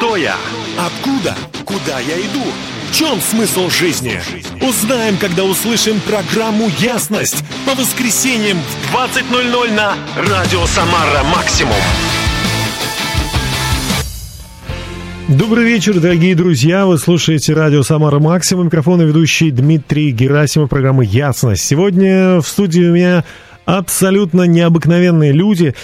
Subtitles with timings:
[0.00, 0.34] Кто я?
[0.78, 1.36] Откуда?
[1.66, 2.42] Куда я иду?
[2.90, 4.18] В чем смысл жизни?
[4.66, 11.74] Узнаем, когда услышим программу «Ясность» по воскресеньям в 20.00 на Радио Самара Максимум.
[15.28, 16.86] Добрый вечер, дорогие друзья.
[16.86, 18.66] Вы слушаете радио «Самара Максимум».
[18.66, 21.62] Микрофон и ведущий Дмитрий Герасимов, программа «Ясность».
[21.62, 23.24] Сегодня в студии у меня
[23.66, 25.74] абсолютно необыкновенные люди.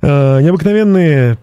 [0.00, 1.38] Э, необыкновенные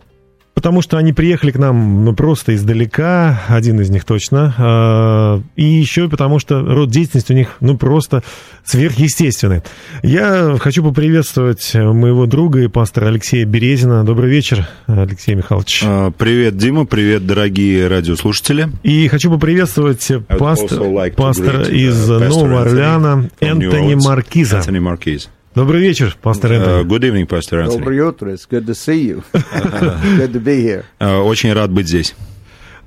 [0.53, 4.53] Потому что они приехали к нам ну, просто издалека, один из них точно.
[4.57, 8.21] Э, и еще потому что род деятельности у них ну просто
[8.65, 9.61] сверхъестественный.
[10.03, 14.03] Я хочу поприветствовать моего друга и пастора Алексея Березина.
[14.03, 15.83] Добрый вечер, Алексей Михайлович.
[15.85, 18.69] А, привет, Дима, привет, дорогие радиослушатели.
[18.83, 24.57] И хочу поприветствовать пастор, like пастора из uh, Нового Орлеана Энтони Маркиза.
[24.57, 25.29] Энтони Маркиз.
[25.53, 26.81] Добрый вечер, пастор Энтони.
[26.81, 27.79] Uh, good evening, Pastor Anthony.
[27.79, 28.29] Доброе утро.
[28.29, 29.23] It's good to see you.
[29.33, 30.85] good to be here.
[31.01, 32.15] Uh, очень рад быть здесь.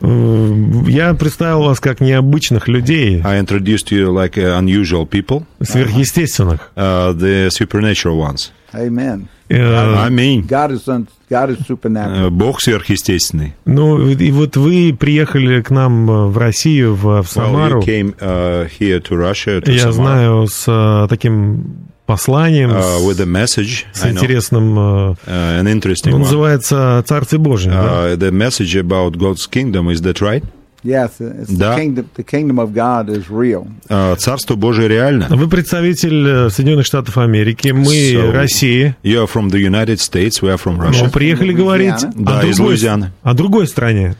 [0.00, 3.20] Я представил вас как необычных людей.
[3.22, 5.44] I introduced you like uh, unusual people.
[5.62, 6.70] Сверхъестественных.
[6.74, 8.50] Uh, the supernatural ones.
[8.72, 9.28] Amen.
[9.50, 10.46] Uh, Аминь.
[10.48, 10.86] God is,
[11.28, 12.30] God is supernatural.
[12.30, 13.54] Бог сверхъестественный.
[13.66, 17.80] Ну, и вот вы приехали к нам в Россию, в, в Самару.
[17.80, 19.92] Well, you came, uh, here to Russia, to Я Samara.
[19.92, 26.20] знаю, с uh, таким посланием, uh, with a message, с интересным, uh, an interesting он
[26.20, 27.72] называется «Царствие Божие».
[27.72, 28.26] Uh, да?
[28.26, 30.44] The message about God's kingdom, is that right?
[30.82, 31.74] Yes, it's да.
[31.74, 33.66] the, kingdom, the kingdom of God is real.
[33.88, 35.28] Uh, Царство Божие реально.
[35.30, 38.96] Вы представитель Соединенных Штатов Америки, мы so, Россия.
[39.02, 41.04] You are from the United States, we are from Russia.
[41.04, 42.78] Мы приехали говорить да, о, другой,
[43.22, 44.14] о другой стране.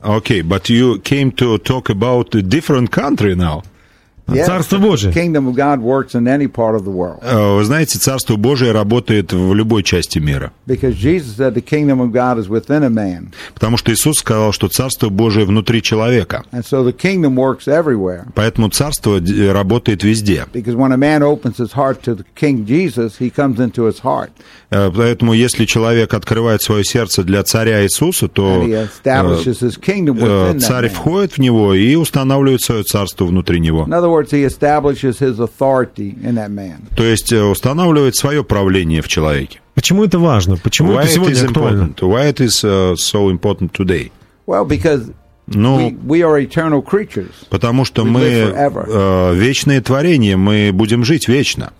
[0.00, 3.64] Okay, but you came to talk about a different country now.
[4.26, 5.12] Царство Божие.
[5.12, 7.20] Kingdom of God works in any part of the world.
[7.22, 10.52] Вы знаете, Царство Божие работает в любой части мира.
[10.66, 13.32] Because Jesus said the kingdom of God is within a man.
[13.54, 16.44] Потому что Иисус сказал, что Царство Божие внутри человека.
[18.34, 19.20] Поэтому Царство
[19.52, 20.46] работает везде.
[24.02, 24.30] Heart.
[24.70, 28.64] Поэтому если человек открывает свое сердце для царя Иисуса, то
[30.58, 33.86] царь входит в него и устанавливает свое царство внутри него.
[36.96, 39.60] То есть устанавливает свое правление в человеке.
[39.74, 40.56] Почему это важно?
[40.56, 41.94] Почему Why это сегодня актуально?
[42.00, 44.10] Why it is uh, so important today?
[44.46, 45.12] Well, because
[45.48, 47.30] ну, we, we are eternal creatures.
[47.50, 48.86] потому что We мы live forever.
[48.88, 51.72] э, вечные творения, мы будем жить вечно.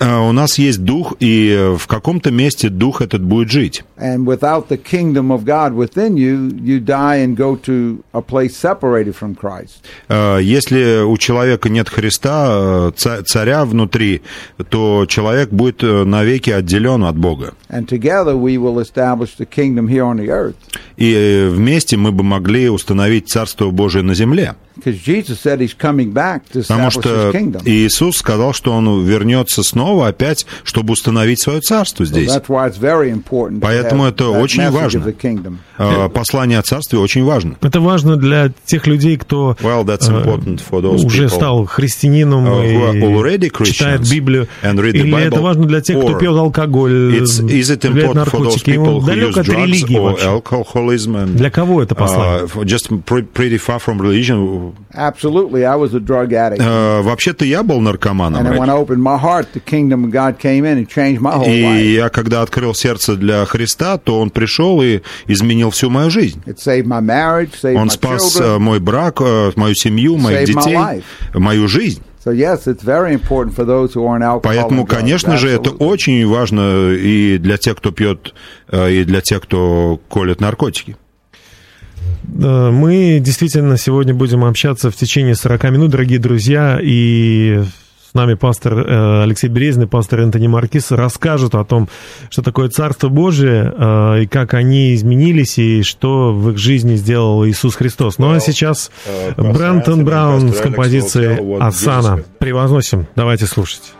[0.00, 3.84] Э, у нас есть дух, и в каком-то месте дух этот будет жить.
[3.98, 8.56] And without the kingdom of God within you, you die and go to a place
[8.56, 9.82] separated from Christ.
[10.08, 14.22] Э, если у человека нет Христа, э, ца- царя внутри,
[14.68, 17.54] то человек будет э, навеки отделен от Бога.
[20.96, 24.54] И э, вместе мы бы могли установить Царство Божие на земле.
[26.68, 27.11] Потому что.
[27.64, 32.28] Иисус сказал, что Он вернется снова опять, чтобы установить свое царство здесь.
[32.30, 35.04] that's why it's very important to Поэтому это очень важно.
[35.78, 37.56] Э, Послание о царстве очень важно.
[37.60, 42.90] Это важно для тех людей, кто Well, that's important for those уже стал христианином who
[42.90, 44.46] are already и читает Библию.
[44.62, 48.70] and read the Или это Bible, важно для тех, кто пьет алкоголь, those наркотики.
[48.70, 50.42] use далек от религии вообще.
[51.36, 52.44] Для кого это послание?
[52.44, 54.72] uh, for- just pre- pretty far from religion?
[54.94, 56.60] Absolutely, I was a drug addict.
[57.02, 58.42] Вообще-то я был наркоманом.
[61.46, 66.42] И я, когда открыл сердце для Христа, то Он пришел и изменил всю мою жизнь.
[67.02, 68.56] Marriage, Он спас children.
[68.56, 71.02] э, мой брак, э, мою семью, моих детей,
[71.34, 72.02] мою жизнь.
[74.42, 78.32] Поэтому, конечно же, это очень важно и для тех, кто пьет,
[78.70, 80.96] э, и для тех, кто колет наркотики.
[82.22, 87.62] Э, Мы действительно сегодня будем общаться в течение 40 минут, дорогие друзья, и
[88.10, 91.88] с нами пастор э, Алексей Березный, пастор Энтони Маркис расскажут о том,
[92.28, 97.46] что такое Царство Божие, э, и как они изменились, и что в их жизни сделал
[97.46, 98.18] Иисус Христос.
[98.18, 98.90] Ну а сейчас
[99.36, 102.22] Брентон Браун с композицией «Асана».
[102.38, 103.06] Превозносим.
[103.16, 103.94] Давайте слушать.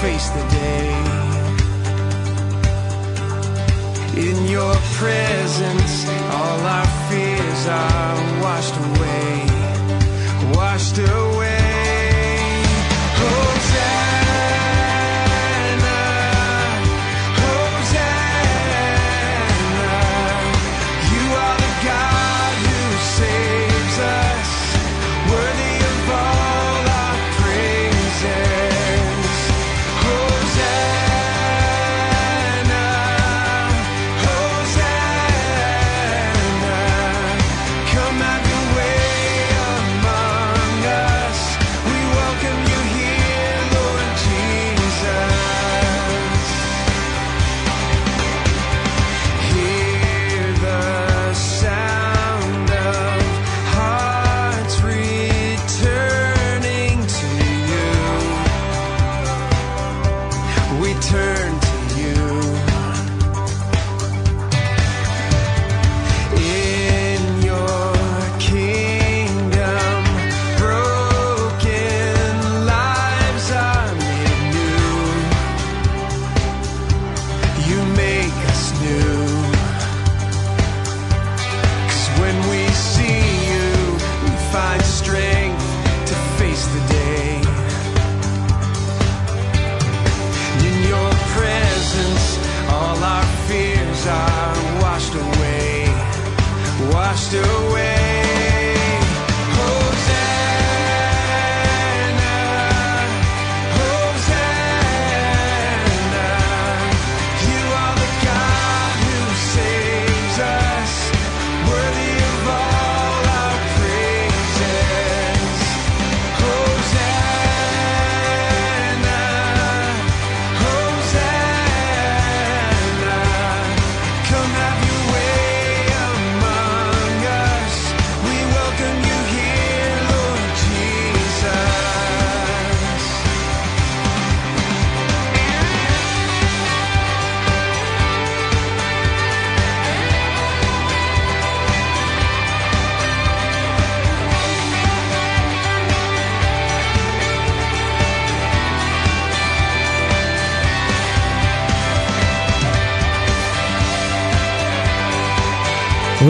[0.00, 0.88] Face the day.
[4.28, 9.44] In your presence, all our fears are washed away,
[10.56, 11.29] washed away.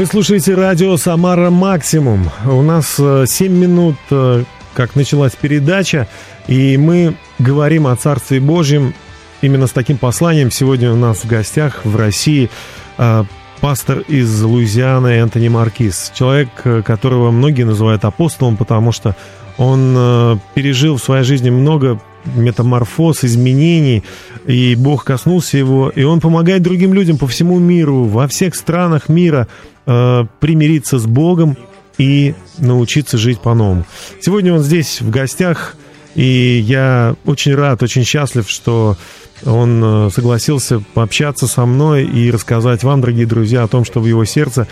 [0.01, 2.31] Вы слушаете радио «Самара Максимум».
[2.47, 6.09] У нас э, 7 минут, э, как началась передача,
[6.49, 8.95] и мы говорим о Царстве Божьем
[9.43, 10.51] именно с таким посланием.
[10.51, 12.49] Сегодня у нас в гостях в России
[12.97, 13.25] э,
[13.61, 16.13] пастор из Луизианы Энтони Маркиз.
[16.15, 19.15] Человек, э, которого многие называют апостолом, потому что
[19.59, 24.03] он э, пережил в своей жизни много метаморфоз, изменений,
[24.47, 29.09] и Бог коснулся его, и он помогает другим людям по всему миру, во всех странах
[29.09, 29.49] мира
[29.91, 31.57] э, примириться с Богом
[31.99, 33.85] и научиться жить по-новому.
[34.21, 35.77] Сегодня он здесь в гостях,
[36.15, 38.97] и я очень рад, очень счастлив, что
[39.45, 44.07] он э, согласился пообщаться со мной и рассказать вам, дорогие друзья, о том, что в
[44.07, 44.67] его сердце.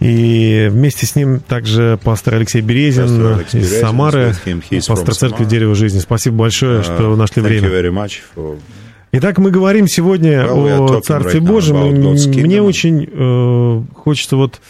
[0.00, 4.34] И вместе с ним также пастор Алексей Березин Пастор из Березин, Самары,
[4.86, 5.44] пастор Церкви.
[5.44, 5.98] Дерева Жизни.
[5.98, 7.68] Спасибо большое, что Uh, нашли thank время.
[9.10, 11.76] Итак, мы говорим сегодня Well, о Царстве right Божьем.
[12.44, 14.60] Мне очень э, хочется вот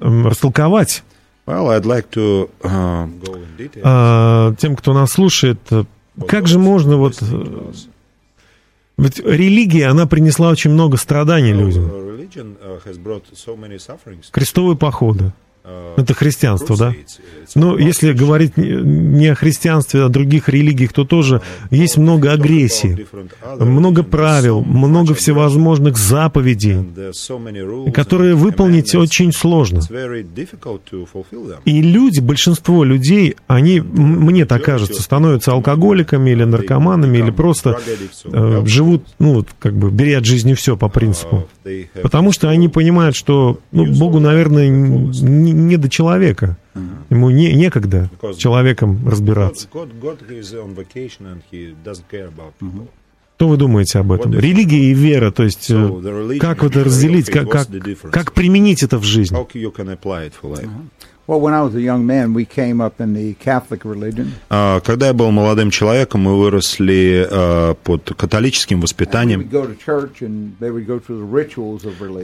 [0.00, 1.02] эм, растолковать
[1.46, 4.52] Well, I'd like to uh, go in detail.
[4.52, 5.84] э, тем, кто нас слушает, э,
[6.28, 7.18] как же можно вот...
[7.20, 7.72] э,
[8.96, 11.90] Ведь религия, она принесла очень много страданий людям.
[14.30, 15.32] Крестовые походы.
[15.96, 16.94] Это христианство, да?
[17.54, 21.40] Но about если говорить не о христианстве, а о других религиях, то тоже
[21.70, 23.06] есть много агрессии,
[23.60, 26.84] много правил, много всевозможных заповедей,
[27.92, 29.80] которые выполнить очень сложно.
[31.64, 37.78] И люди, большинство людей, они, мне так кажется, становятся алкоголиками или наркоманами, или просто
[38.24, 41.48] э, живут, ну, как бы, беря от жизни все по принципу.
[41.64, 46.56] Have Потому что они понимают, что ну, Богу, наверное, не, не до человека.
[47.10, 49.68] Ему не, некогда с человеком разбираться.
[53.42, 54.32] Что вы думаете об этом?
[54.34, 57.66] Религия и вера, то есть э, So religion как это разделить, как, как,
[58.12, 59.36] как применить это в жизни?
[64.50, 69.42] А, Когда я был молодым человеком, мы выросли а, под католическим воспитанием.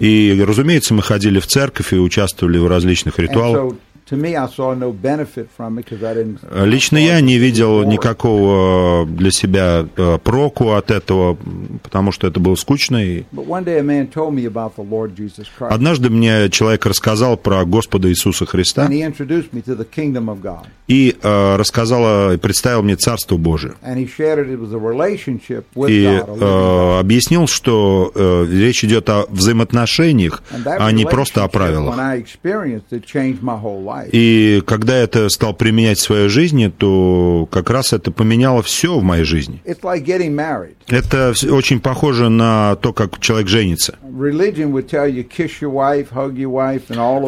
[0.00, 3.74] И, разумеется, мы ходили в церковь и участвовали в различных ритуалах.
[6.14, 6.66] Didn't.
[6.66, 11.36] Лично я не видел никакого для себя э, проку от этого,
[11.82, 13.04] потому что это было скучно.
[13.04, 16.48] И But one day, a man told me about the Lord Jesus Christ, однажды мне
[16.50, 18.88] человек рассказал про Господа Иисуса Христа
[20.88, 23.74] и э, рассказал, и представил мне Царство Божие.
[25.88, 31.96] И э, объяснил, что э, речь идет о взаимоотношениях, а не просто о правилах.
[34.12, 39.02] И когда это стал применять в своей жизни, то как раз это поменяло все в
[39.02, 39.62] моей жизни.
[40.88, 43.96] Это очень похоже на то, как человек женится.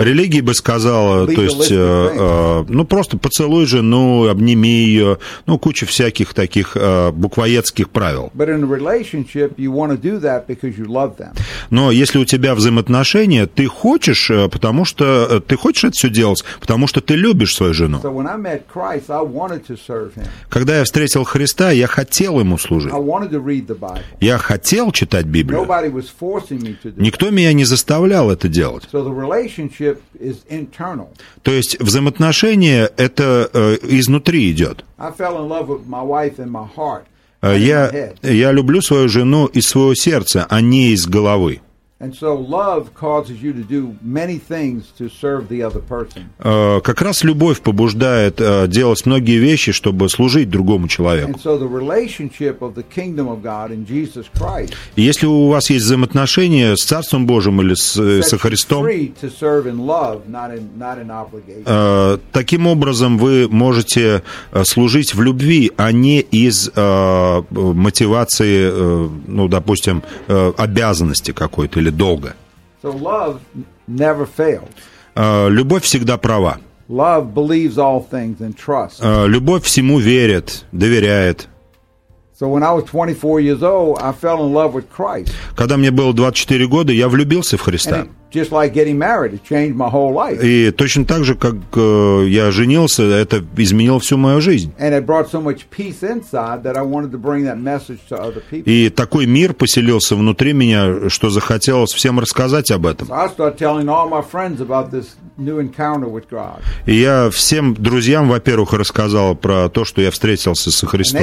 [0.00, 5.86] Религия бы сказала, то есть, э, э, ну просто поцелуй жену, обними ее, ну куча
[5.86, 8.30] всяких таких э, буквоедских правил.
[11.70, 16.08] Но если у тебя взаимоотношения, ты хочешь, э, потому что э, ты хочешь это все
[16.08, 17.98] делать, потому что ты любишь свою жену.
[20.48, 22.92] Когда я встретил Христа, я хотел ему служить.
[24.20, 25.60] Я хотел читать Библию.
[27.02, 28.88] Никто меня не заставлял это делать.
[31.42, 34.84] То есть взаимоотношения это э, изнутри идет.
[37.42, 37.90] Э, Я,
[38.22, 41.60] я люблю свою жену из своего сердца, а не из головы.
[42.02, 46.30] And so love causes you to do many things to serve the other person.
[46.82, 51.32] Как раз любовь побуждает э, делать многие вещи, чтобы служить другому человеку.
[51.32, 55.48] And so the relationship of the kingdom of God in Jesus Christ И Если у
[55.48, 60.98] вас есть взаимоотношения с Царством Божьим или с, э, со Христом, love, not in not
[60.98, 64.22] in э, таким образом вы можете
[64.64, 68.70] служить в любви, а не из э, мотивации,
[69.26, 70.02] ну, допустим,
[70.56, 72.34] обязанности какой-то или долга.
[72.82, 73.40] So love
[73.88, 74.68] never fails.
[75.14, 76.58] Э, Любовь всегда права.
[76.88, 79.00] Love believes all things and trusts.
[79.00, 81.48] Э, Любовь всему верит, доверяет.
[85.54, 88.02] Когда мне было 24 года, я влюбился в Христа.
[88.02, 90.42] it, just like getting married, it changed my whole life.
[90.42, 94.72] И точно так же, как э, я женился, это изменило всю мою жизнь.
[94.78, 98.16] And it brought so much peace inside that I wanted to bring that message to
[98.16, 98.72] other people.
[98.72, 103.08] И такой мир поселился внутри меня, что захотелось всем рассказать об этом.
[106.86, 111.22] И я всем друзьям, во-первых, рассказал про то, что я встретился со Христом.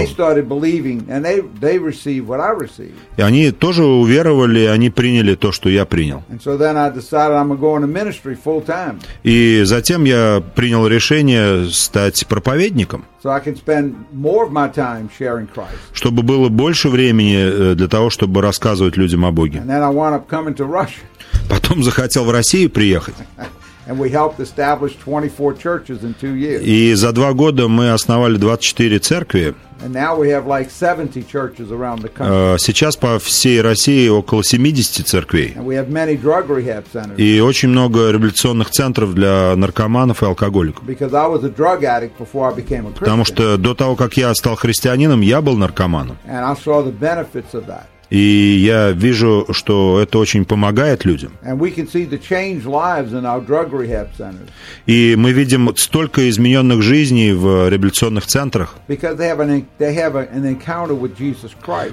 [3.17, 6.24] И они тоже уверовали, они приняли то, что я принял.
[6.29, 10.03] And so then I decided I'm going to go into ministry full time И затем
[10.05, 13.05] я принял решение стать проповедником,
[15.93, 19.63] чтобы было больше времени э, для того, чтобы рассказывать людям о Боге.
[21.50, 23.15] Потом захотел в Россию приехать.
[23.88, 26.62] And we helped establish 24 churches in two years.
[26.63, 29.56] И за два года мы основали 24 церкви.
[29.79, 32.58] And now we have like 70 churches around the country.
[32.58, 35.53] Сейчас по всей России около 70 церквей.
[35.56, 37.17] And we have many drug rehab centers.
[37.17, 40.84] И очень много реабилитационных центров для наркоманов и алкоголиков.
[40.84, 44.17] Because I was a drug addict before I became a Потому что до того, как
[44.17, 46.17] я стал христианином, я был наркоманом.
[48.09, 51.33] И я вижу, что это очень помогает людям.
[54.85, 58.75] И мы видим столько измененных жизней в реабилитационных центрах,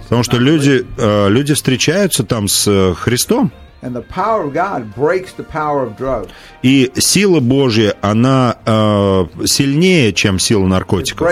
[0.05, 3.51] потому что люди, э, люди встречаются там с э, Христом,
[3.85, 6.31] And the power of God breaks the power of drugs.
[6.65, 11.29] и сила Божья, она э, сильнее, чем сила наркотиков.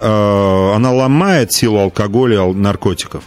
[0.00, 3.24] Э, она ломает силу алкоголя и наркотиков.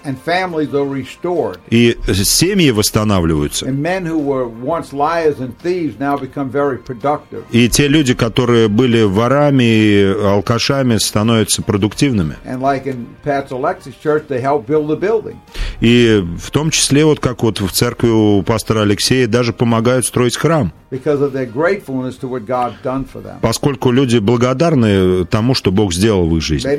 [1.69, 3.67] И семьи восстанавливаются.
[7.51, 12.35] И те люди, которые были ворами и алкашами, становятся продуктивными.
[15.81, 20.37] И в том числе, вот как вот в церкви у пастора Алексея, даже помогают строить
[20.37, 20.71] храм.
[23.41, 26.69] Поскольку люди благодарны тому, что Бог сделал в их жизни.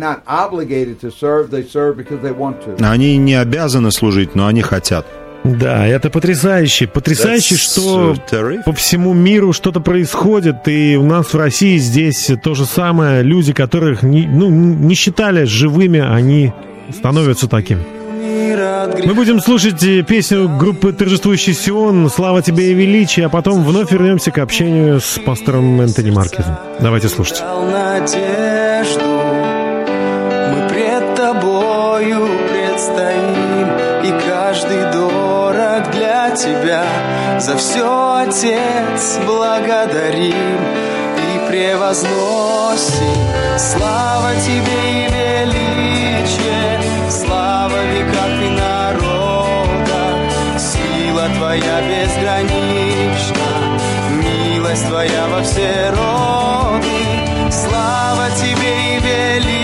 [2.80, 5.06] Они не обязаны служить, но они хотят.
[5.44, 6.86] Да, это потрясающе.
[6.86, 8.62] Потрясающе, That's, что uh, terrific.
[8.64, 13.22] по всему миру что-то происходит, и у нас в России здесь то же самое.
[13.22, 16.54] Люди, которых не, ну, не считали живыми, они
[16.96, 17.82] становятся такими.
[19.04, 23.90] Мы будем слушать э, песню группы «Торжествующий Сион» «Слава тебе и величие», а потом вновь
[23.92, 26.56] вернемся к общению с пастором Энтони Маркизом.
[26.80, 27.42] Давайте слушать.
[30.52, 33.68] Мы пред тобою предстоим,
[34.04, 36.84] и каждый дорог для тебя.
[37.40, 40.60] За все, Отец, благодарим
[41.18, 43.18] и превозносим.
[43.58, 45.23] Слава тебе и величие,
[51.54, 53.78] твоя безгранична,
[54.10, 57.50] милость твоя во все роды.
[57.50, 59.63] Слава тебе и величие,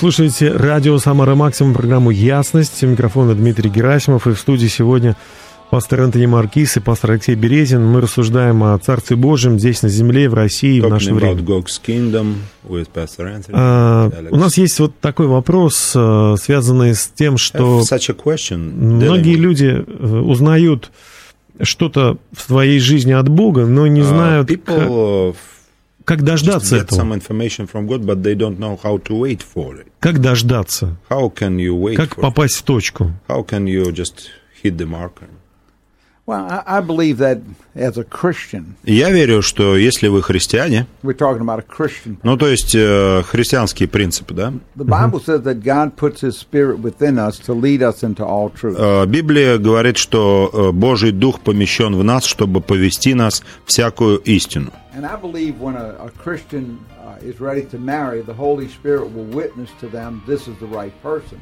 [0.00, 2.82] слушаете радио «Самара Максимум», программу «Ясность».
[2.82, 4.26] У микрофона Дмитрий Герасимов.
[4.26, 5.14] И в студии сегодня
[5.68, 7.84] пастор Антони Маркис и пастор Алексей Березин.
[7.84, 11.34] Мы рассуждаем о Царстве Божьем здесь, на земле, в России, в наше время.
[11.34, 12.36] about God's kingdom
[12.66, 13.50] with Pastor Anthony.
[13.52, 14.28] А, Alex.
[14.30, 17.84] у нас есть вот такой вопрос, э, связанный с тем, что
[18.56, 20.90] многие люди э, узнают
[21.60, 25.36] что-то в своей жизни от Бога, но не Uh, знают, как, people uh,
[26.16, 27.14] как дождаться get some этого.
[27.14, 29.86] information from God, but they don't know how to wait for it.
[30.00, 30.96] Как дождаться?
[31.08, 33.04] How can you wait Как for попасть в точку?
[33.04, 33.12] it?
[33.28, 34.28] How can you just
[34.62, 35.28] hit the marker?
[36.26, 37.40] Well, I, I believe that
[37.74, 42.18] as a Christian, И Я верю, что если вы христиане, we're talking about a Christian.
[42.22, 46.80] ну то есть э, христианские принципы, да, The Bible says that God puts His Spirit
[46.80, 48.76] within us to lead us into all truth.
[48.78, 54.72] Э, Библия говорит, что э, Божий Дух помещен в нас, чтобы повести нас всякую истину.
[54.92, 59.12] And I believe when a, a Christian uh, is ready to marry, the Holy Spirit
[59.14, 61.38] will witness to them this is the right person.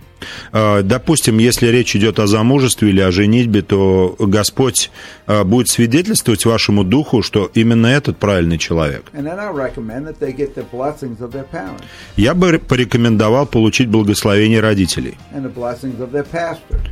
[0.52, 4.90] Э, Допустим, если речь идет о замужестве или о женитьбе, то Господь
[5.26, 9.04] э, будет свидетельствовать вашему духу, что именно этот правильный человек.
[9.14, 11.84] And then I recommend that they get the blessings of their parents
[12.16, 15.16] Я бы порекомендовал получить благословение родителей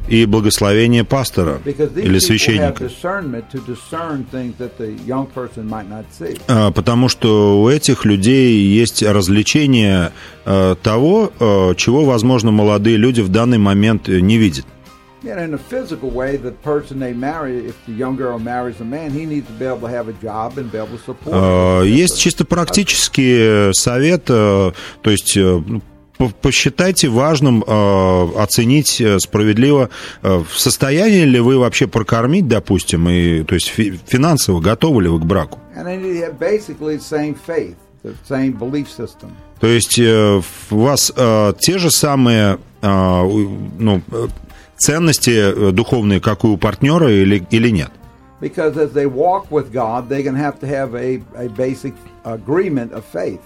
[0.08, 2.88] и благословение пастора или священника.
[6.48, 10.12] А, Потому что у этих людей есть развлечение
[10.44, 14.66] э, того, э, чего, возможно, молодые люди в данный момент э, не видят.
[15.22, 18.84] Yeah, in a physical way, the person they marry, if the young girl marries a
[18.84, 21.34] man, he needs to be able to have a job and be able to support.
[21.34, 21.84] Э, her.
[21.84, 25.82] Есть чисто практический совет, э, то есть э, ну,
[26.40, 29.90] посчитайте важным э, оценить э, справедливо,
[30.22, 35.08] э, в состоянии ли вы вообще прокормить, допустим, и, то есть фи- финансово готовы ли
[35.08, 35.58] вы к браку.
[39.60, 43.22] То есть э, у вас э, те же самые э,
[43.78, 44.28] ну, э,
[44.76, 47.90] ценности э, духовные, как и у партнера, или, или нет?
[48.40, 51.94] Because as they walk with God, they're going to have to have a, a basic
[52.24, 53.40] agreement of faith.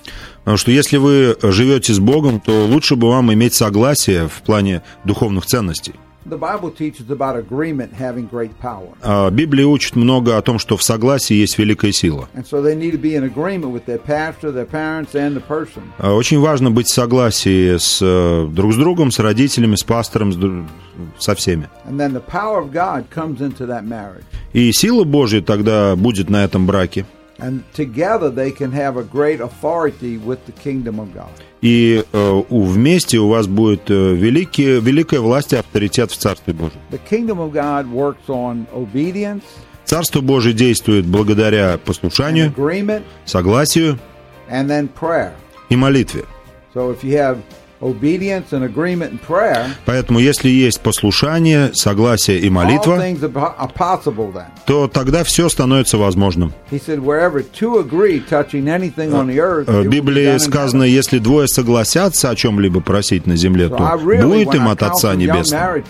[0.44, 4.82] Потому что если вы живете с Богом, то лучше бы вам иметь согласие в плане
[5.04, 5.94] духовных ценностей.
[6.26, 8.94] The Bible teaches about agreement having great power.
[9.02, 12.28] А Библия учит много о том, что в согласии есть великая сила.
[12.34, 15.42] And so they need to be in agreement with their pastor, their parents, and the
[15.46, 15.82] person.
[15.98, 20.68] А Очень важно быть в согласии с, э, друг с другом, с родителями, с пастором,
[21.18, 21.68] со всеми.
[21.88, 24.24] And then the power of God comes into that marriage.
[24.52, 27.06] И сила Божья тогда будет на этом браке.
[27.40, 31.30] And together they can have a great authority with the kingdom of God.
[31.62, 36.80] И э, вместе у вас будет э, великие, великая власть и авторитет в Царстве Божьем.
[36.90, 39.42] The kingdom of God works on obedience,
[39.84, 42.54] Царство Божие действует благодаря послушанию,
[43.26, 43.98] согласию
[44.50, 45.32] and then prayer.
[45.68, 46.24] и молитве.
[46.74, 47.38] So if you have
[47.80, 53.02] obedience and agreement and prayer, Поэтому, если есть послушание, согласие и молитва,
[54.66, 56.52] то тогда все становится возможным.
[59.36, 63.76] Earth, Э, В Библии сказано, если двое согласятся о чем-либо просить на земле, то
[64.22, 65.82] будет им от Отца Небесного.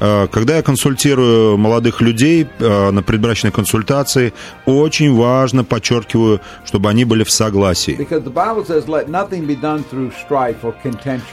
[0.00, 4.32] Э, Когда я консультирую молодых людей э, на предбрачной консультации,
[4.66, 7.92] очень важно, подчеркиваю, чтобы они были в согласии.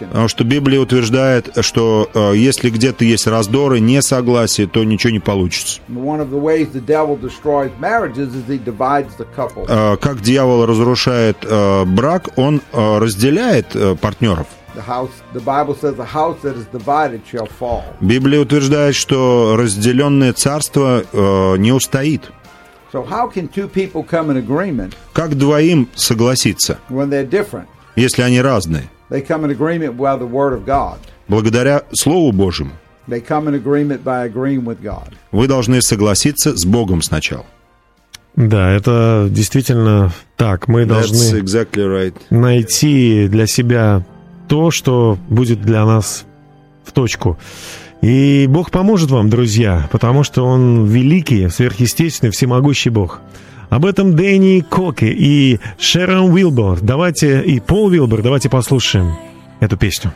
[0.08, 5.82] Потому что Библия утверждает, что э, если где-то есть раздоры, несогласие, то ничего не получится.
[9.67, 14.48] Э, Как дьявол разрушает э, брак, он разделяет партнеров.
[18.00, 21.04] Библия утверждает, что разделенное царство
[21.58, 22.32] не устоит.
[25.13, 27.67] Как двоим согласиться, when they're different?
[27.95, 28.89] если они разные?
[29.10, 30.97] They come in agreement by the word of God.
[31.28, 32.71] Благодаря Слову Божьему
[33.08, 35.13] They come in agreement by agreeing with God.
[35.32, 37.45] вы должны согласиться с Богом сначала.
[38.36, 40.67] Да, это действительно так.
[40.67, 42.13] Мы должны exactly right.
[42.30, 44.06] найти для себя
[44.47, 46.25] то, что будет для нас
[46.86, 47.38] в точку.
[48.01, 53.19] И Бог поможет вам, друзья, потому что Он великий, сверхъестественный, всемогущий Бог.
[53.69, 56.79] Об этом Дэнни Коки и Шерон Уилбор.
[56.81, 59.13] Давайте, и Пол Уилбор, давайте послушаем
[59.59, 60.12] эту песню.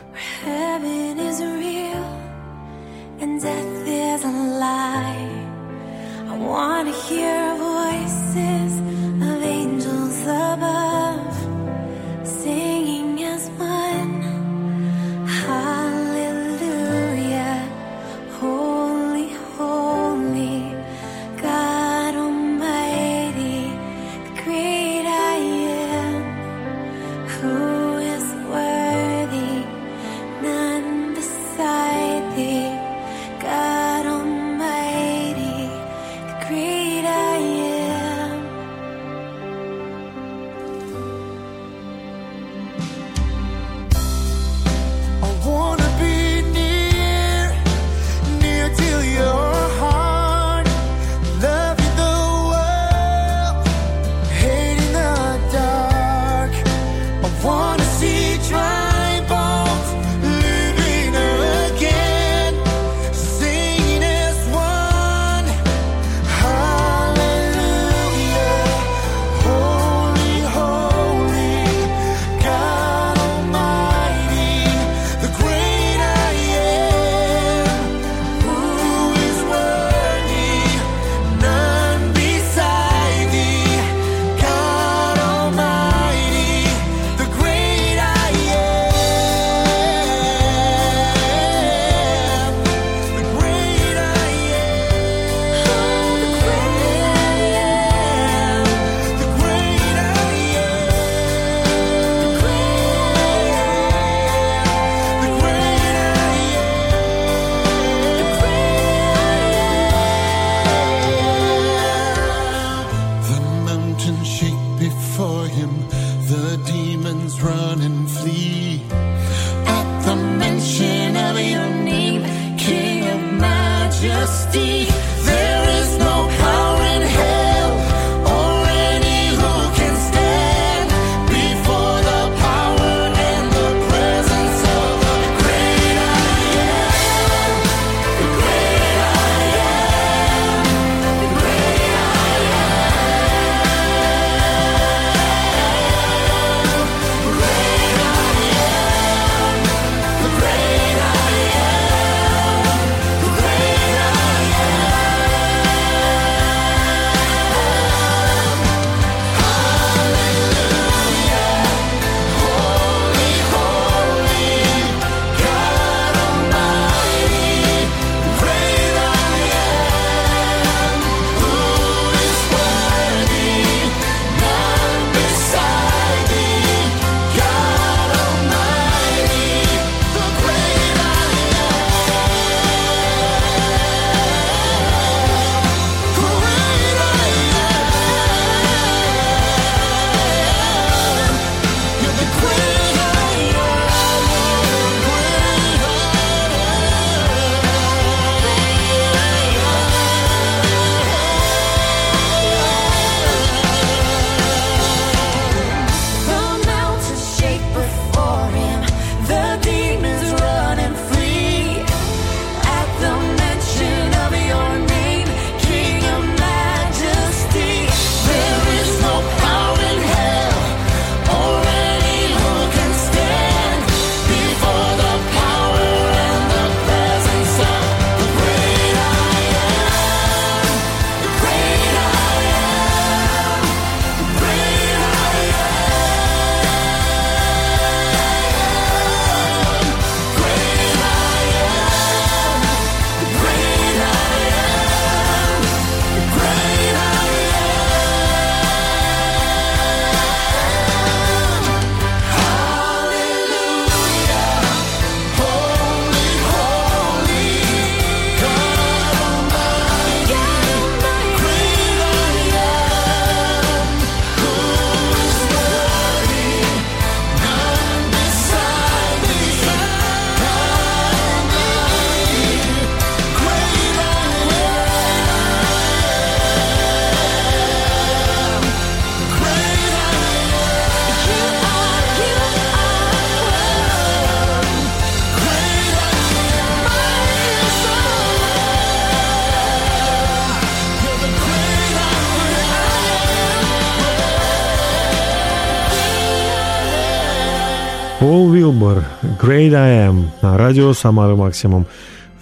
[298.24, 299.04] Пол Вилбор,
[299.38, 301.86] Great I Am, на радио Самары Максимум.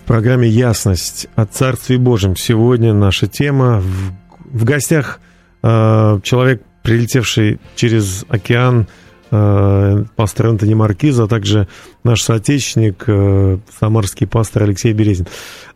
[0.01, 2.37] В программе «Ясность» о Царстве Божьем.
[2.37, 3.81] Сегодня наша тема.
[3.81, 4.12] В,
[4.61, 5.18] в гостях
[5.64, 8.87] э, человек, прилетевший через океан,
[9.33, 11.66] э, пастор Антони Маркиз, а также
[12.05, 15.27] наш соотечественник, э, самарский пастор Алексей Березин.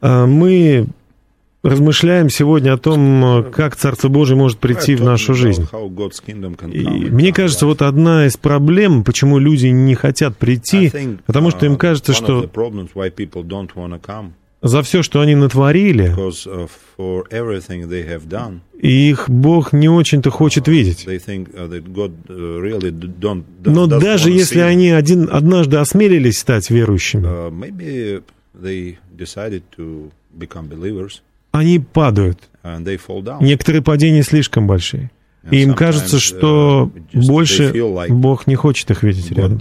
[0.02, 0.86] Э, мы
[1.66, 5.66] размышляем сегодня о том, как Царство Божие может прийти в нашу жизнь.
[6.72, 10.92] И мне кажется, вот одна из проблем, почему люди не хотят прийти,
[11.26, 12.48] потому что им кажется, что
[14.62, 16.14] за все, что они натворили,
[18.80, 21.06] и их Бог не очень-то хочет видеть.
[23.64, 27.26] Но даже если они один, однажды осмелились стать верующими,
[31.58, 32.48] они падают.
[33.40, 35.10] Некоторые падения слишком большие.
[35.50, 37.72] И им кажется, что больше
[38.08, 39.58] Бог не хочет их видеть рядом.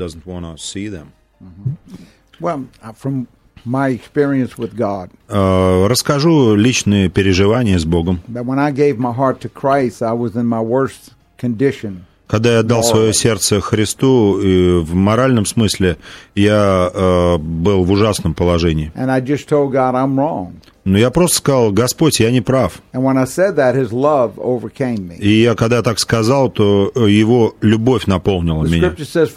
[2.39, 3.27] Well, uh, from
[3.65, 8.19] my experience with God, Э, Расскажу личные переживания с Богом.
[8.27, 12.05] that when I gave my heart to Christ, I was in my worst condition.
[12.27, 15.97] Когда я отдал свое сердце Христу, и в моральном смысле
[16.33, 18.91] я э, был в ужасном положении.
[18.95, 20.53] And I just told God I'm wrong.
[20.85, 22.79] Но я просто сказал, Господь, я не прав.
[22.93, 25.17] And when I said that, His love overcame me.
[25.17, 28.95] И я когда так сказал, то э, его любовь наполнила The меня.
[28.99, 29.29] says,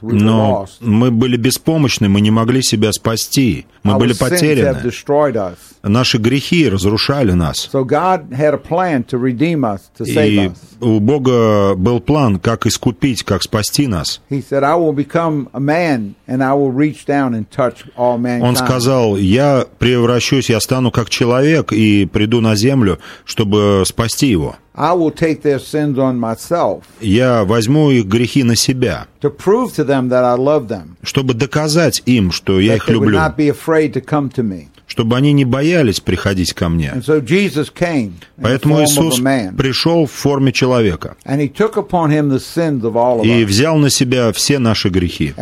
[0.02, 4.78] но мы были беспомощны, мы не могли себя спасти, мы были потеряны.
[5.82, 7.68] Наши грехи разрушали нас.
[10.04, 14.20] И у Бога был план, как искупить, как спасти нас.
[18.42, 24.56] Он сказал, я превращусь, я стану как человек и приду на землю, чтобы спасти его.
[24.74, 29.74] I will take their sins on myself Я возьму их грехи на себя, to prove
[29.74, 33.18] to them that I love them, чтобы доказать им, что я их they would люблю,
[34.90, 36.92] чтобы они не боялись приходить ко мне.
[38.42, 39.20] Поэтому Иисус
[39.56, 41.16] пришел в форме человека
[43.22, 45.32] и взял на себя все наши грехи.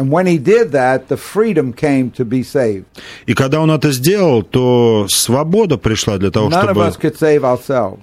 [3.26, 6.92] И когда он это сделал, то свобода пришла для того, чтобы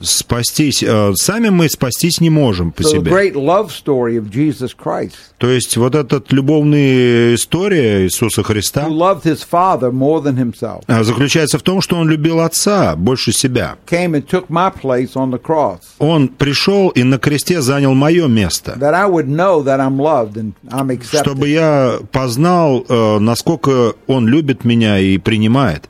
[0.02, 0.82] спастись.
[0.82, 3.12] Э, Сами мы спастись не можем по себе.
[5.38, 8.88] То есть вот эта любовная история Иисуса Христа
[11.12, 13.76] who заключается в том, что он любил Отца больше себя.
[16.00, 18.78] Он пришел и на кресте занял мое место,
[21.22, 25.90] чтобы я познал, э, насколько он любит меня и принимает.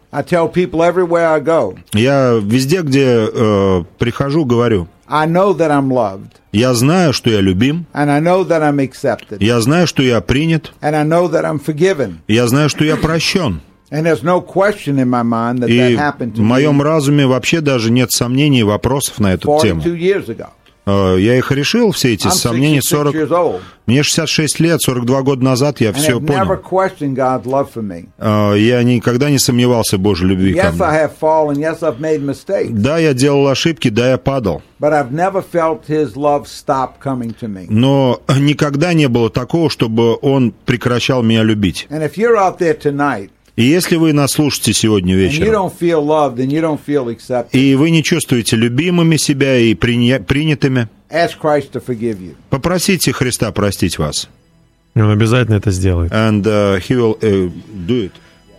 [1.93, 4.88] Я везде, где э, прихожу, говорю,
[6.51, 7.86] я знаю, что я любим,
[9.39, 10.73] я знаю, что я принят,
[12.27, 13.62] я знаю, что я прощен.
[13.91, 15.91] And there's no question in my mind that that
[16.36, 19.82] И в моем me разуме вообще даже нет сомнений и вопросов на эту тему.
[19.82, 20.48] 42 years ago.
[20.88, 23.15] Э, Я их решил, все эти сомнения 66 40...
[23.15, 26.60] years old, Мне 66 лет, 42 года назад я все понял.
[28.17, 30.98] Э, Я никогда не сомневался в Божьей любви ко Yes, I мне.
[31.00, 31.56] have fallen.
[31.58, 32.69] Yes, I've made mistakes.
[32.71, 34.62] Да, я делал ошибки, да, я падал.
[37.69, 41.88] Но никогда не было такого, чтобы Он прекращал меня любить.
[43.56, 49.74] И если вы нас слушаете сегодня вечером, loved и вы не чувствуете любимыми себя и
[49.74, 50.89] приня- принятыми,
[52.50, 54.30] попросите Христа простить вас.
[54.94, 56.12] И Он обязательно это сделает.
[56.12, 57.52] And uh, he will uh,
[57.88, 58.12] do it.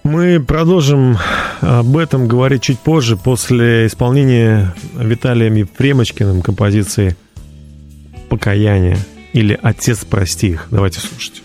[0.02, 1.18] Мы продолжим
[1.60, 7.16] об этом говорить чуть позже, после исполнения Виталием Ефремочкиным композиции
[8.28, 8.98] «Покаяние»
[9.32, 10.68] или «Отец, прости их».
[10.70, 11.42] Давайте слушать.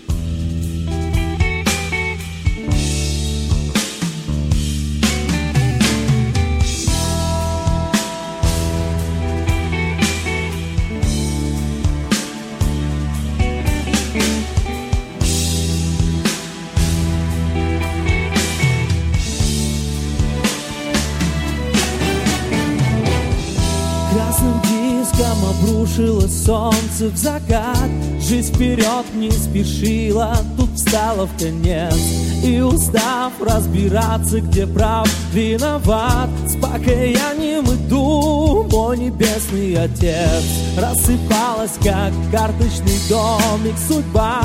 [25.62, 27.90] pro обрушилась солнце в закат.
[28.20, 31.96] Жизнь вперед не спешила, тут встала в конец.
[32.44, 36.30] И устав разбираться, где прав, виноват.
[36.48, 40.44] С покаянием иду, мой небесный отец.
[40.78, 44.42] Рассыпалась, как карточный домик судьба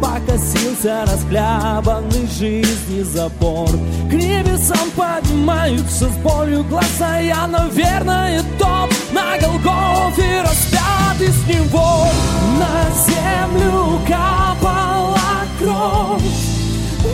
[0.00, 3.68] Покосился расхлябанный жизни забор.
[4.08, 10.87] К небесам поднимаются с болью глаза Я, наверное, топ на Голгофе распят
[11.20, 12.06] и с него
[12.58, 15.18] На землю капала
[15.58, 16.22] кровь.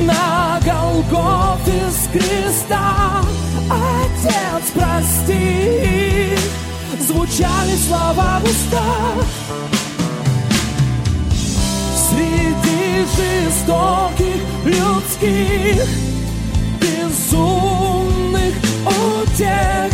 [0.01, 3.23] На Голгофе с креста
[3.71, 6.37] Отец, прости
[7.01, 9.27] Звучали слова в устах.
[12.11, 15.87] Среди жестоких людских
[16.81, 18.55] Безумных
[18.85, 19.93] утех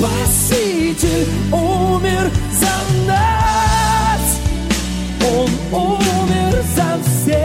[0.00, 4.40] Спаситель умер за нас.
[5.22, 7.36] Он умер за всех.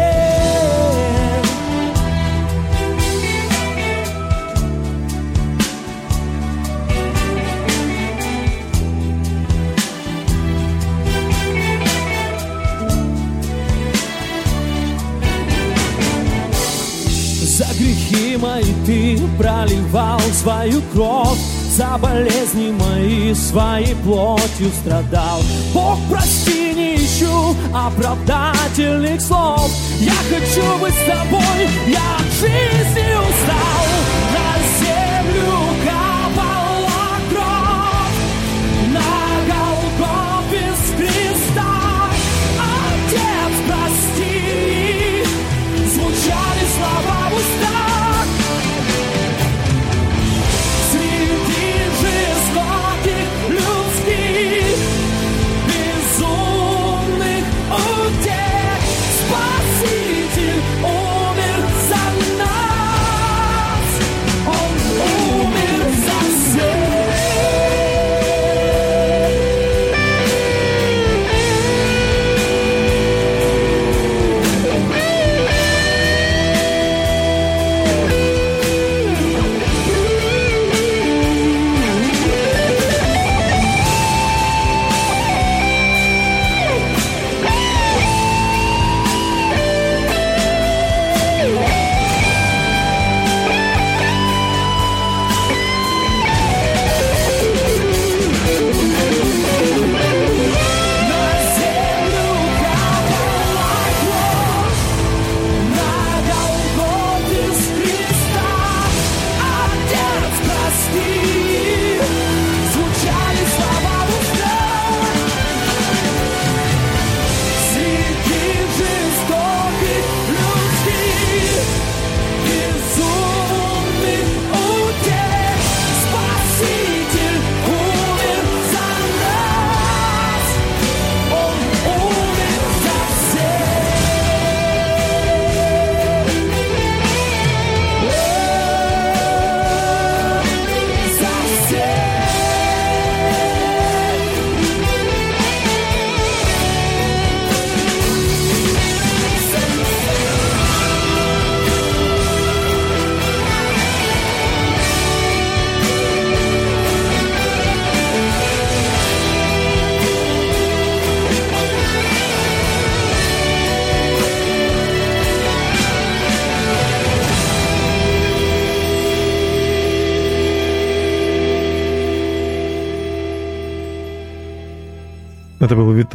[17.44, 25.42] За грехи мои ты проливал свою кровь За болезни мои своей плотью страдал.
[25.74, 29.70] Бог, прости, не ищу оправдательных слов.
[30.00, 33.94] Я хочу быть с тобой, я от жизни устал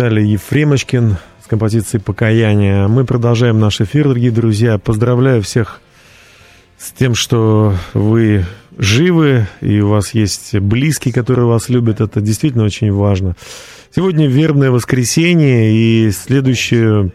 [0.01, 2.89] Виталий Ефремочкин с композицией «Покаяние».
[2.89, 4.79] Мы продолжаем наш эфир, дорогие друзья.
[4.79, 5.83] Поздравляю всех
[6.79, 8.47] с тем, что вы
[8.79, 12.01] живы, и у вас есть близкие, которые вас любят.
[12.01, 13.37] Это действительно очень важно.
[13.95, 17.13] Сегодня вербное воскресенье, и следующее,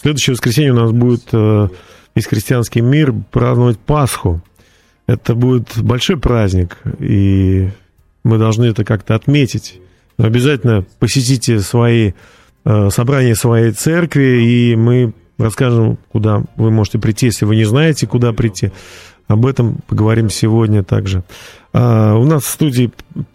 [0.00, 1.68] следующее воскресенье у нас будет э,
[2.14, 4.40] весь христианский мир праздновать Пасху.
[5.08, 7.70] Это будет большой праздник, и
[8.22, 9.81] мы должны это как-то отметить.
[10.18, 12.12] Но обязательно посетите свои
[12.64, 18.06] э, собрания своей церкви, и мы расскажем, куда вы можете прийти, если вы не знаете,
[18.06, 18.72] куда прийти.
[19.28, 21.22] Об этом поговорим сегодня также.
[21.72, 22.92] А, у нас в студии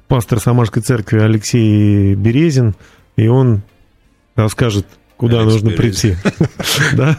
[0.07, 2.75] пастор Самарской церкви Алексей Березин,
[3.15, 3.61] и он
[4.35, 4.85] расскажет,
[5.17, 6.17] куда Алекс нужно Березин.
[6.17, 6.17] прийти.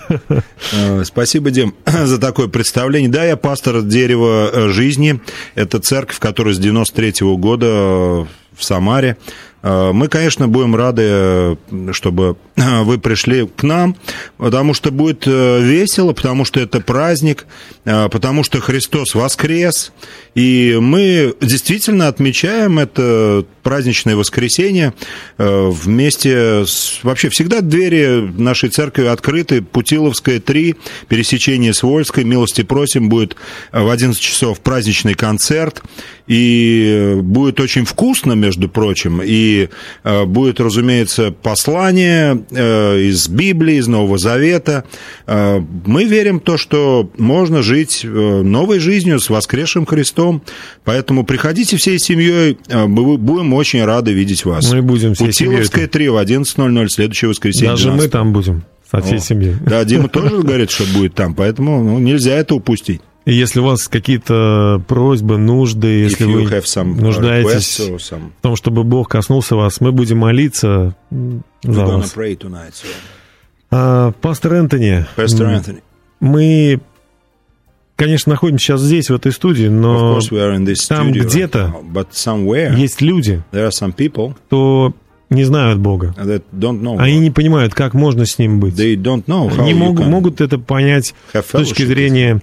[0.73, 3.11] Э, Спасибо, Дим, за такое представление.
[3.11, 5.21] Да, я пастор Дерева э, жизни.
[5.55, 9.17] Это церковь, которая с 93 года э, в Самаре.
[9.63, 11.57] Э, Мы, конечно, будем рады, э,
[11.93, 13.97] чтобы вы пришли к нам,
[14.37, 17.47] потому что будет э, весело, потому что это праздник,
[17.85, 19.93] э, потому что Христос воскрес,
[20.35, 24.95] и мы действительно отмечаем это праздничное воскресенье
[25.37, 27.01] э, вместе с...
[27.03, 30.75] Вообще всегда двери нашей церкви открыты, Путиловская, 3,
[31.09, 33.37] пересечение с Вольской, милости просим, будет
[33.73, 35.83] э, в 11 часов праздничный концерт,
[36.27, 39.69] и будет очень вкусно, между прочим, и
[40.03, 44.85] э, будет, разумеется, послание э, из Библии, из Нового Завета.
[45.27, 50.43] Э, Мы верим в то, что можно жить э, новой жизнью с воскресшим Христом,
[50.85, 54.73] поэтому приходите всей семьей, э, мы будем очень рады видеть вас.
[54.73, 55.33] Мы будем семьей.
[55.33, 57.71] Путиловская 3 в 11.00, следующее воскресенье.
[57.71, 58.13] Даже мы 12.
[58.13, 59.57] там будем со всей О, семьей.
[59.67, 63.01] Да, Дима тоже говорит, что будет там, поэтому ну, нельзя это упустить.
[63.27, 68.57] И если у вас какие-то просьбы, нужды, если If you вы нуждаетесь some- в том,
[68.57, 72.15] чтобы Бог коснулся вас, мы будем молиться за вас.
[72.17, 72.87] pray tonight, so.
[73.71, 75.83] А, Пастор Энтони, м, Anthony,
[76.21, 76.81] мы,
[77.99, 80.21] конечно, находимся сейчас здесь, в этой студии, но
[80.89, 81.75] там где-то
[82.77, 84.95] есть люди, people кто
[85.29, 86.15] не знают Бога.
[86.99, 88.79] Они не понимают, как можно с Ним быть.
[88.81, 92.41] Они могут, это понять с точки зрения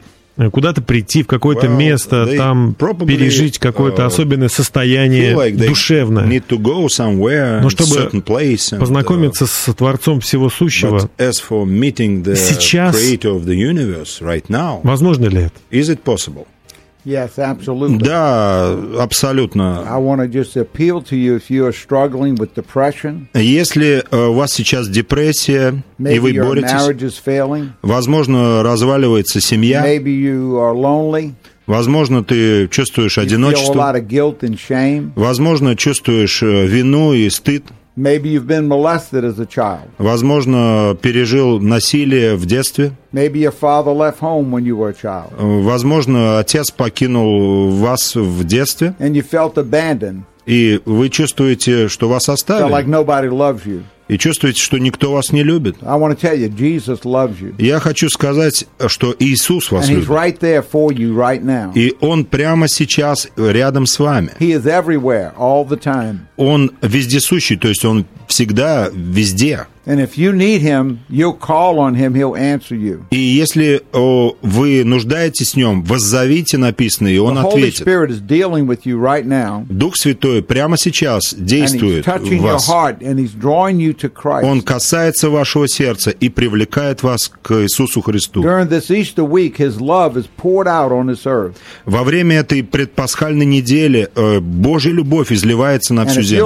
[0.51, 6.25] куда-то прийти в какое-то Well, место, там пережить какое-то uh, особенное состояние like душевное,
[7.61, 11.09] Но in чтобы and, uh, познакомиться с Творцом Всего Сущего.
[12.35, 12.95] Сейчас-
[14.21, 15.55] right now, Возможно ли это?
[17.05, 17.99] Yes, absolutely.
[17.99, 19.85] Да, абсолютно.
[19.87, 24.27] I want to just appeal to you if you are struggling with depression, Если э,
[24.27, 29.85] у вас сейчас депрессия, и maybe вы your боретесь, marriage is failing, возможно, разваливается семья,
[29.85, 31.33] maybe you are lonely,
[31.67, 36.65] возможно, ты чувствуешь you feel a одиночество, lot of guilt and shame, возможно, чувствуешь э,
[36.65, 37.65] вину и стыд,
[37.95, 43.91] maybe you've been molested as a child, возможно, пережил насилие в детстве, maybe your father
[43.91, 49.13] left home when you were a child, э, возможно, отец покинул вас в детстве, and
[49.13, 53.83] you felt abandoned, и вы чувствуете, что вас felt like оставили, nobody loves you.
[54.07, 55.77] И чувствуете, что никто вас не любит.
[57.57, 60.07] Я хочу сказать, что Иисус вас любит.
[61.75, 64.31] И Он прямо сейчас рядом с вами.
[66.37, 69.65] Он вездесущий, то есть Он всегда везде.
[69.85, 73.05] And if you need Him, you'll call on Him, He'll answer you.
[73.11, 77.85] И если о, вы нуждаетесь в Нем, воззовите написано, и Он ответит.
[77.85, 82.67] Spirit is dealing with you right now, Дух Святой прямо сейчас действует в вас.
[82.67, 82.97] heart,
[84.43, 88.41] Он касается вашего сердца и привлекает вас к Иисусу Христу.
[88.41, 91.55] During this Easter week, His love is poured out on this earth.
[91.85, 96.45] Во время этой предпасхальной недели э, Божья любовь изливается на всю землю.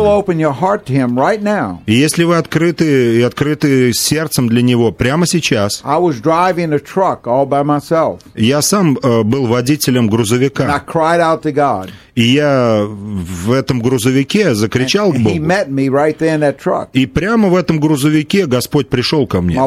[1.16, 6.22] right now, И если вы открыты и открыты сердцем для Него прямо сейчас, I was
[6.22, 11.54] driving a truck all by myself, я сам э, был водителем грузовика, cried out to
[11.54, 11.90] God.
[12.16, 15.38] и я в этом грузовике закричал к Богу.
[15.40, 16.90] met me right there in that truck.
[16.92, 19.58] И прямо в этом грузовике Господь пришел ко мне.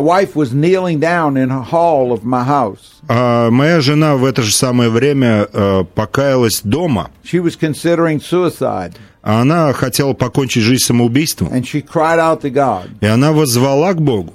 [3.08, 7.10] А моя жена в это же самое время э, покаялась дома.
[7.24, 8.92] She was considering suicide,
[9.22, 11.48] А Она хотела покончить жизнь самоубийством.
[13.00, 14.34] И она воззвала к Богу.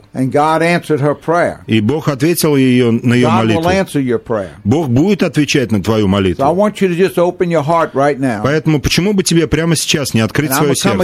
[1.68, 3.64] И Бог ответил ее на ее молитву.
[4.64, 6.42] Бог будет отвечать на твою молитву.
[8.44, 10.98] Поэтому почему бы тебе прямо сейчас не открыть свое сердце?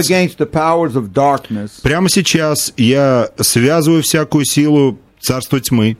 [1.82, 5.96] Прямо сейчас я связываю всякую силу царства тьмы.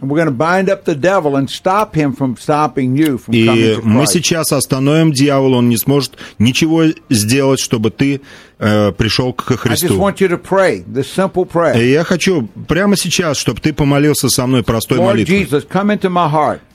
[3.34, 8.20] И мы сейчас остановим дьявола, он не сможет ничего сделать, чтобы ты
[8.58, 9.88] э, пришел к Христу.
[11.76, 15.46] И я хочу прямо сейчас, чтобы ты помолился со мной простой Lord молитвой.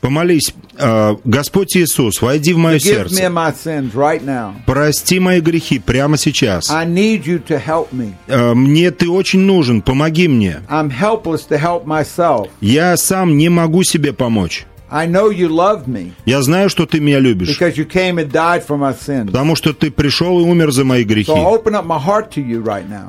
[0.02, 3.16] Помолись, э, Господь Иисус, войди в мое Forgive сердце.
[3.94, 4.54] right.
[4.66, 6.70] Прости мои грехи прямо сейчас.
[8.28, 10.62] Э, Мне ты очень нужен, помоги мне.
[12.62, 14.66] Я сам не могу себе помочь.
[16.26, 19.28] Я знаю, что ты меня любишь, because you came and died for my sins.
[19.28, 21.32] потому что ты пришел и умер за мои грехи.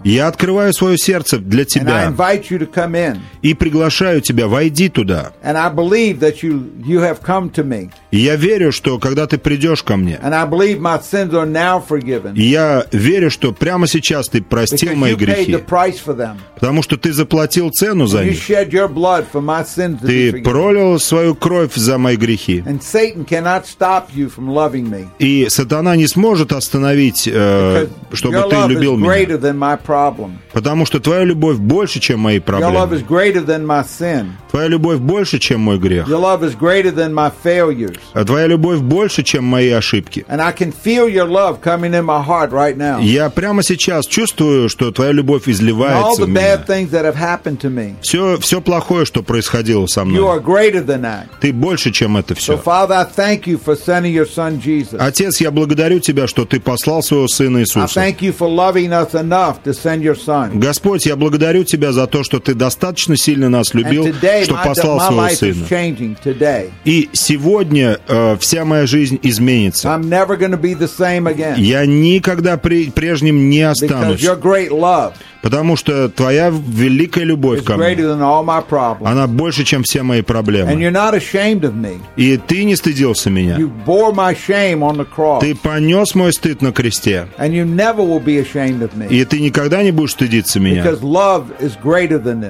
[0.05, 3.19] Я открываю свое сердце для тебя invite you to come in.
[3.43, 5.33] и приглашаю тебя, войди туда.
[5.43, 7.91] And I believe that you you have come to me.
[8.11, 11.51] И я верю, что когда ты придешь ко мне, And I believe my sins are
[11.51, 12.35] now forgiven.
[12.35, 15.57] и я верю, что прямо сейчас ты простил мои грехи,
[16.55, 18.39] потому что ты заплатил цену за них.
[18.47, 22.63] Ты пролил свою кровь любовь за мои грехи.
[25.19, 29.09] И сатана не сможет остановить, э, чтобы ты любил меня.
[30.53, 32.73] Потому что твоя любовь больше, чем мои проблемы.
[34.51, 36.07] Твоя любовь больше, чем мой грех.
[38.15, 40.25] А твоя любовь больше, чем мои ошибки.
[43.01, 46.41] Я прямо сейчас чувствую, что твоя любовь изливается в меня.
[48.03, 50.19] Все, все плохое, что происходило со мной.
[51.41, 52.53] Ты больше, чем это все.
[55.01, 57.89] Отец, я благодарю Тебя, что Ты послал своего Сына Иисуса.
[60.59, 64.05] Господь, я благодарю Тебя за то, что Ты достаточно сильно нас любил,
[64.45, 65.21] что послал своего
[65.55, 65.67] Сына.
[66.85, 69.89] И сегодня э, вся моя жизнь изменится.
[71.59, 74.21] Я никогда при- прежним не останусь,
[75.43, 77.97] потому что Твоя великая любовь ко мне,
[79.07, 80.71] она больше, чем все мои проблемы.
[82.17, 83.57] И Ты не стыдился меня.
[85.41, 87.27] Ты понес мой стыд на кресте.
[89.11, 90.83] И Ты никогда не будешь стыдиться меня.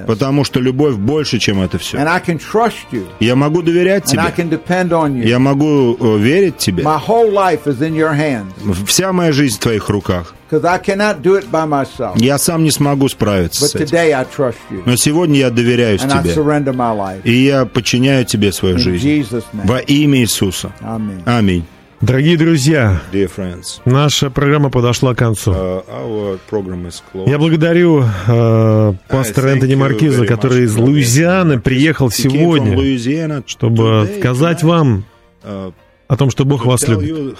[0.05, 1.97] Потому что любовь больше, чем это все.
[3.19, 4.21] Я могу доверять тебе.
[5.27, 6.83] Я могу э, верить тебе.
[8.85, 10.33] Вся моя жизнь в твоих руках.
[10.51, 12.17] Because I cannot do it by myself.
[12.17, 13.85] Я сам не смогу справиться But с этим.
[13.85, 14.83] today I trust you.
[14.85, 16.33] Но сегодня я доверяюсь And I тебе.
[16.33, 17.21] surrender my life.
[17.23, 19.07] И я подчиняю тебе свою In жизнь.
[19.07, 19.65] Jesus' name.
[19.65, 20.73] Во имя Иисуса.
[20.81, 21.21] Amen.
[21.25, 21.63] Аминь.
[22.01, 25.51] Дорогие друзья, Dear friends, наша программа подошла к концу.
[25.51, 27.29] uh, our program is closed.
[27.29, 30.75] Я благодарю э, пастора thank Энтони you Маркиза, который из.
[30.75, 32.75] Луизианы приехал сегодня,
[33.45, 35.05] чтобы today, сказать вам
[35.43, 35.71] uh,
[36.11, 37.37] о том, что Бог вас любит.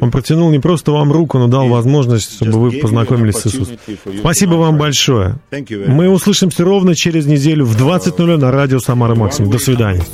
[0.00, 3.78] Он протянул не просто вам руку, но дал возможность, чтобы вы познакомились с Иисусом.
[4.20, 5.40] Спасибо вам большое.
[5.88, 9.50] Мы услышимся ровно через неделю в 20.00 на радио Самара Максимум.
[9.50, 10.04] До свидания.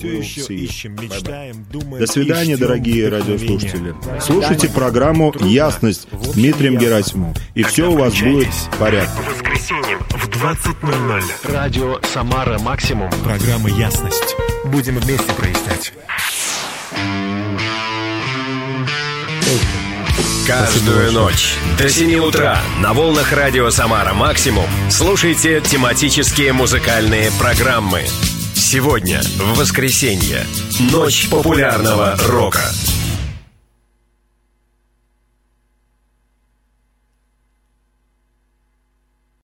[1.98, 3.94] До свидания, дорогие радиослушатели.
[4.22, 9.22] Слушайте программу «Ясность» с Дмитрием Герасимовым, и все у вас будет в порядке.
[9.22, 11.52] По воскресеньям в 20.00.
[11.52, 13.10] Радио «Самара Максимум».
[13.22, 14.34] Программа «Ясность».
[14.64, 15.92] Будем вместе прояснять.
[20.46, 28.04] Каждую ночь до 7 утра на волнах радио «Самара Максимум» слушайте тематические музыкальные программы.
[28.54, 30.46] Сегодня, в воскресенье,
[30.92, 32.62] ночь популярного рока.